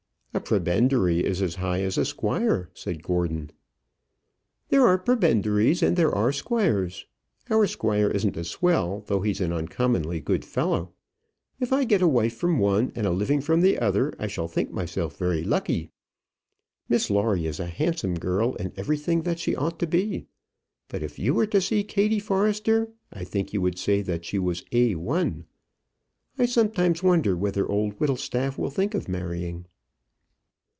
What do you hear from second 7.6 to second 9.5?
squire isn't a swell, though he's